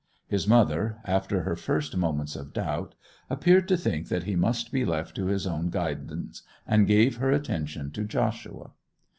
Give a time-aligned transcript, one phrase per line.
[0.27, 2.95] His mother, after her first moments of doubt,
[3.29, 7.29] appeared to think that he must be left to his own guidance, and gave her
[7.31, 8.71] attention to Joshua.